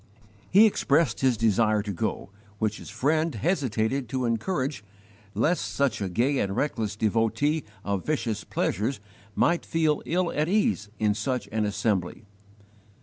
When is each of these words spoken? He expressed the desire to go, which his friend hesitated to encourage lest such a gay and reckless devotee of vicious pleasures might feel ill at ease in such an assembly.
He 0.49 0.65
expressed 0.65 1.21
the 1.21 1.29
desire 1.33 1.83
to 1.83 1.93
go, 1.93 2.31
which 2.57 2.77
his 2.77 2.89
friend 2.89 3.35
hesitated 3.35 4.09
to 4.09 4.25
encourage 4.25 4.83
lest 5.35 5.63
such 5.65 6.01
a 6.01 6.09
gay 6.09 6.39
and 6.39 6.55
reckless 6.55 6.95
devotee 6.95 7.63
of 7.83 8.03
vicious 8.03 8.43
pleasures 8.43 8.99
might 9.35 9.63
feel 9.63 10.01
ill 10.07 10.31
at 10.31 10.49
ease 10.49 10.89
in 10.97 11.13
such 11.13 11.47
an 11.51 11.65
assembly. 11.65 12.25